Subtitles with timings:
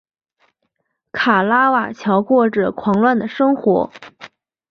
[1.11, 3.91] 卡拉瓦乔过着狂乱的生活。